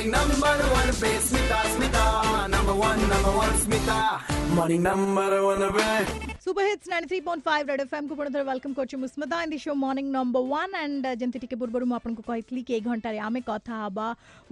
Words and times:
Morning 0.00 0.12
number 0.12 0.64
one 0.72 0.90
pe 0.98 1.08
Smita 1.24 1.56
Smita 1.72 2.04
number 2.48 2.74
one 2.74 3.00
number 3.06 3.32
one 3.36 3.52
Smita 3.62 3.98
morning 4.56 4.82
number 4.82 5.42
one 5.44 5.60
pe 5.74 5.88
Super 6.44 6.64
hits 6.68 6.86
93.5 6.88 7.68
red 7.70 7.80
FM 7.84 8.04
কো 8.10 8.14
পুনরায় 8.18 8.46
welcome 8.48 8.72
করছি 8.78 8.96
Musmita 9.02 9.36
in 9.44 9.50
the 9.54 9.58
show 9.64 9.72
morning 9.84 10.06
number 10.16 10.42
1 10.60 10.84
and 10.84 11.04
যেমতি 11.20 11.38
টিকে 11.42 11.56
পূর্বরু 11.60 11.84
মু 11.90 11.94
আপনকু 12.00 12.22
কইতলি 12.30 12.62
কি 12.68 12.72
1 12.78 12.88
ঘন্টারে 12.88 13.18
আমি 13.28 13.40
কথা 13.50 13.74
হবা 13.82 14.06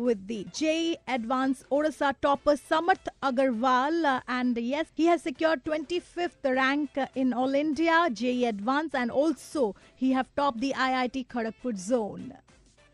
with 0.05 0.21
the 0.31 0.41
JEE 0.59 0.75
advance 1.09 1.55
Odisha 1.77 2.09
topper 2.25 2.57
Samarth 2.71 3.05
Agarwal 3.29 3.97
and 4.39 4.55
yes 4.69 4.89
he 4.99 5.05
has 5.11 5.21
secured 5.29 5.59
25th 5.69 6.45
rank 6.61 6.93
in 7.23 7.29
all 7.41 7.53
India 7.67 7.97
JE 8.21 8.43
Advance. 8.55 8.93
And 9.01 9.11
also 9.23 9.63
he 10.01 10.09
have 10.17 10.29
topped 10.39 10.61
the 10.65 10.73
IIT 10.89 11.17
Kharagpur 11.33 11.75
zone. 11.91 12.27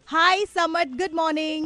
Hi 0.09 0.37
Samat. 0.55 0.89
Good 1.01 1.15
morning. 1.23 1.63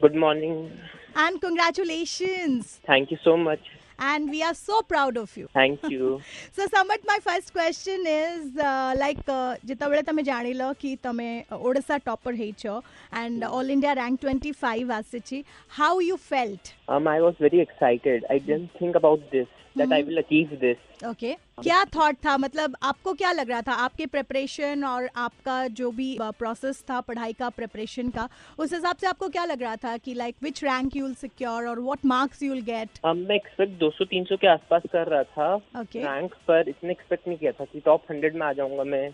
Good 0.00 0.14
morning. 0.14 0.70
And 1.16 1.40
congratulations. 1.40 2.78
Thank 2.86 3.10
you 3.10 3.18
so 3.24 3.36
much. 3.36 3.58
And 3.98 4.30
we 4.30 4.44
are 4.44 4.54
so 4.54 4.82
proud 4.82 5.16
of 5.16 5.36
you. 5.36 5.48
Thank 5.52 5.80
you. 5.90 6.20
so, 6.52 6.68
Samat, 6.68 6.98
my 7.04 7.18
first 7.20 7.52
question 7.52 8.04
is 8.06 8.56
uh, 8.56 8.94
like, 8.96 9.18
uh, 9.26 9.56
jita 9.66 9.90
vele 9.90 10.04
tame 10.04 10.22
jani 10.28 10.54
lo 10.54 10.72
ki 10.74 10.94
tame 11.06 11.44
uh, 11.50 11.58
Odisha 11.58 11.98
topper 12.04 12.30
heicho 12.42 12.80
and 13.10 13.42
hmm. 13.42 13.50
All 13.50 13.68
India 13.68 13.96
rank 13.96 14.20
25 14.20 14.86
asichi. 14.98 15.44
How 15.66 15.98
you 15.98 16.16
felt? 16.16 16.74
Um, 16.86 17.08
I 17.08 17.20
was 17.20 17.34
very 17.40 17.60
excited. 17.60 18.24
I 18.30 18.38
didn't 18.38 18.70
think 18.78 18.94
about 18.94 19.28
this 19.32 19.48
that 19.76 19.92
I 19.92 20.02
will 20.02 20.18
achieve 20.18 20.58
this. 20.60 20.78
okay. 21.04 21.34
क्या 21.62 21.84
thought 21.84 22.16
था? 22.26 22.36
मतलब 22.38 22.76
आपको 22.82 23.12
क्या 23.14 23.32
लग 23.32 23.48
रहा 23.50 23.60
था? 23.62 23.72
आपके 23.72 24.06
preparation 24.06 24.84
और 24.84 25.08
आपका 25.16 25.66
जो 25.66 25.90
भी 25.90 26.16
प्रोसेस 26.22 26.84
था 26.90 27.00
पढ़ाई 27.00 27.32
का 27.32 27.48
प्रिपरेशन 27.48 28.10
का 28.10 28.28
उस 28.58 28.72
हिसाब 28.72 28.96
से 28.96 29.06
आपको 29.06 29.28
क्या 29.28 29.44
लग 29.44 29.62
रहा 29.62 29.76
था 29.76 29.96
कि 29.96 30.14
like 30.14 30.36
which 30.42 30.64
rank 30.64 30.96
you 30.96 31.04
will 31.04 31.14
secure 31.14 31.66
और 31.66 31.80
what 31.80 32.04
marks 32.04 32.42
you 32.42 32.52
will 32.52 32.62
get 32.62 33.06
मैं 33.06 33.36
एक्सपेक्ट 33.36 33.82
200-300 33.82 34.38
के 34.40 34.46
आसपास 34.46 34.82
कर 34.92 35.06
रहा 35.06 35.22
था 35.22 35.56
Okay. 35.78 36.04
रैंक 36.04 36.34
पर 36.34 36.68
इतने 36.68 36.90
एक्सपेक्ट 36.90 37.28
नहीं 37.28 37.38
किया 37.38 37.52
था 37.52 37.64
कि 37.64 37.80
टॉप 37.80 38.06
100 38.10 38.34
में 38.34 38.46
आ 38.46 38.52
जाऊँगा 38.52 38.84
मैं। 38.84 39.08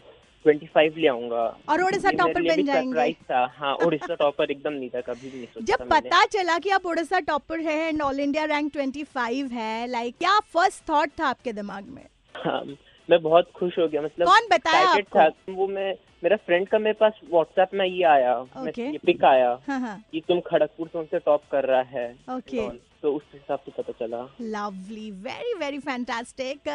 25 0.46 0.96
ले 0.96 1.06
आऊँगा। 1.08 1.42
और 1.68 1.82
ओडिशा 1.82 2.10
टॉपर 2.10 2.42
बन 2.42 2.64
जाएँगे। 2.64 3.12
था। 3.30 3.44
हाँ 3.56 3.74
ओडिशा 3.76 4.14
टॉपर 4.14 4.50
एकदम 4.50 4.72
नहीं 4.72 4.88
था 4.88 5.00
कभी 5.00 5.30
भी 5.30 5.36
नहीं 5.36 5.46
सोचा 5.46 5.64
जब 5.64 5.88
पता 5.90 6.24
चला 6.24 6.58
कि 6.58 6.70
आप 6.70 6.86
ओडिशा 6.86 7.20
टॉपर 7.28 7.60
है 7.60 7.76
एंड 7.88 8.02
ऑल 8.02 8.20
इंडिया 8.20 8.44
रैंक 8.44 8.72
25 8.72 9.52
है 9.52 9.86
लाइक 9.86 10.16
क्या 10.18 10.38
फ़र्स्ट 10.54 10.88
थॉट 10.88 11.10
था 11.20 11.26
आपके 11.26 11.52
दिमाग 11.52 11.88
में? 11.88 12.06
हाँ, 12.36 12.62
मैं 13.08 13.20
बहुत 13.22 13.50
खुश 13.56 13.78
हो 13.78 13.86
गया 13.88 14.02
मतलब 14.02 14.26
कौन 14.28 14.46
बताया 14.52 14.88
आपको? 14.88 15.18
था 15.18 15.52
वो 15.52 15.66
मैं 15.68 15.92
मेरा 16.22 16.36
फ्रेंड 16.46 16.68
का 16.68 16.78
मेरे 16.78 16.96
पास 17.00 17.18
व्हाट्सएप 17.30 17.70
में 17.74 17.84
ये 17.86 18.02
आया 18.08 18.34
मैं 18.56 18.70
Okay. 18.72 18.86
ये 18.92 18.98
पिक 19.06 19.24
आया 19.24 19.50
हाँ 19.68 19.78
हाँ 19.80 19.98
कि 20.12 20.20
तुम 20.28 20.40
खड़गपुर 20.40 20.88
से 20.88 20.98
उनसे 20.98 21.18
टॉप 21.26 21.42
कर 21.52 21.64
रहा 21.64 21.82
है 21.90 22.06
Okay. 22.30 22.68
तो 23.02 23.12
उस 23.12 23.22
हिसाब 23.32 23.58
से 23.64 23.72
पता 23.78 23.92
चला 23.98 24.18
lovely 24.40 25.10
very 25.24 25.52
very 25.58 25.78
fantastic 25.78 26.68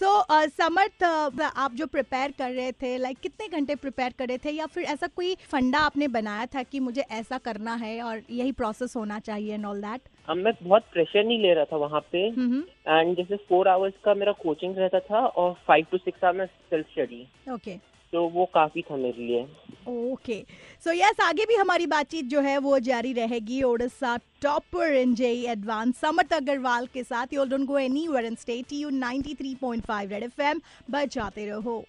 so 0.00 0.22
Samarth 0.56 1.04
uh, 1.04 1.50
आप 1.56 1.74
जो 1.74 1.86
प्रिपेयर 1.86 2.32
कर 2.38 2.50
रहे 2.50 2.72
थे 2.72 2.96
लाइक 2.98 3.16
like, 3.16 3.22
कितने 3.22 3.48
घंटे 3.58 3.74
प्रिपेयर 3.74 4.14
कर 4.18 4.28
रहे 4.28 4.38
थे 4.44 4.50
या 4.50 4.66
फिर 4.66 4.84
ऐसा 4.94 5.06
कोई 5.16 5.34
फंडा 5.50 5.78
आपने 5.78 6.08
बनाया 6.18 6.46
था 6.54 6.62
कि 6.62 6.80
मुझे 6.80 7.00
ऐसा 7.10 7.38
करना 7.38 7.74
है 7.84 8.00
और 8.02 8.22
यही 8.30 8.52
प्रोसेस 8.52 8.96
होना 8.96 9.18
चाहिए 9.20 9.54
एंड 9.54 9.66
ऑल 9.66 9.80
दैट 9.82 10.08
अब 10.28 10.36
मैं 10.36 10.52
बहुत 10.62 10.84
प्रेशर 10.92 11.24
नहीं 11.24 11.40
ले 11.42 11.52
रहा 11.54 11.64
था 11.64 11.76
वहाँ 11.78 12.00
पे। 12.12 12.26
एंड 12.26 13.16
जैसे 13.16 13.36
फोर 13.48 13.68
आवर्स 13.68 13.94
का 14.04 14.14
मेरा 14.14 14.32
कोचिंग 14.42 14.78
रहता 14.78 15.00
था 15.02 15.26
और 15.26 15.52
फाइव 15.68 15.86
टू 15.92 15.98
सिक्स 15.98 16.24
आवर 16.24 16.38
में 16.38 16.46
सेल्फ 16.46 16.86
स्टडी 16.90 17.26
ओके 17.52 17.76
तो 18.12 18.22
वो 18.30 18.44
काफ़ी 18.54 18.82
था 18.82 18.96
मेरे 18.96 19.22
लिए। 19.22 19.40
ओके 19.88 20.40
सो 20.84 20.92
यस 20.92 21.20
आगे 21.22 21.44
भी 21.46 21.54
हमारी 21.54 21.86
बातचीत 21.86 22.24
जो 22.26 22.40
है 22.40 22.56
वो 22.58 22.78
जारी 22.86 23.12
रहेगी 23.12 23.62
Odisha 23.62 24.16
topper 24.42 24.94
in 24.96 25.14
JEE 25.14 25.44
advance 25.52 26.00
Samarth 26.00 26.32
Agarwal 26.34 26.86
के 26.94 27.02
साथ। 27.04 27.34
You 27.34 27.44
don't 27.46 27.66
go 27.66 27.78
anywhere 27.78 28.24
and 28.24 28.36
stay 28.38 28.62
T 28.68 28.80
यू 28.80 28.90
93.5 28.92 30.10
रेड 30.10 30.22
एफएम 30.22 30.60
बजाते 30.90 31.46
रहो। 31.46 31.82